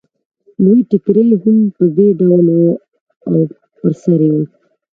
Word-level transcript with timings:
لوی 0.63 0.79
ټکری 0.89 1.23
یې 1.31 1.37
هم 1.43 1.57
په 1.75 1.83
همدې 1.87 2.07
ډول 2.19 2.45
و 2.55 2.59
او 3.29 3.37
پر 3.77 3.91
سر 4.01 4.19
یې 4.25 4.31
و 4.33 4.35